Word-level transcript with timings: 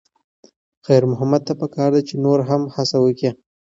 خیر 0.85 1.03
محمد 1.11 1.41
ته 1.47 1.53
پکار 1.61 1.89
ده 1.95 2.01
چې 2.07 2.13
نور 2.23 2.39
هم 2.49 2.61
هڅه 2.75 2.97
وکړي. 3.01 3.29